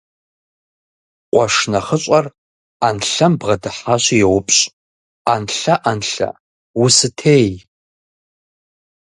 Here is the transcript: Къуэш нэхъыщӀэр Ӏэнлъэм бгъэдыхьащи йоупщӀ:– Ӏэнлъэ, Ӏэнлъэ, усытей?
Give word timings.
Къуэш 1.31 1.55
нэхъыщӀэр 1.71 2.25
Ӏэнлъэм 2.79 3.33
бгъэдыхьащи 3.39 4.15
йоупщӀ:– 4.21 4.63
Ӏэнлъэ, 5.25 5.75
Ӏэнлъэ, 5.83 6.29
усытей? 6.83 7.49